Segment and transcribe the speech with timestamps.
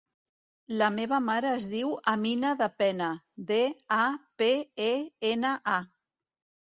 [0.81, 3.09] La meva mare es diu Amina Dapena:
[3.53, 3.59] de,
[3.99, 4.03] a,
[4.43, 4.49] pe,
[4.91, 4.93] e,
[5.35, 5.81] ena, a.